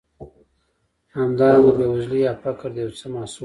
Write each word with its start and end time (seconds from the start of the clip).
همدارنګه 1.15 1.71
بېوزلي 1.77 2.19
یا 2.27 2.33
فقر 2.43 2.69
د 2.73 2.77
یو 2.83 2.91
څه 2.99 3.05
محصول 3.13 3.33
دی. 3.35 3.39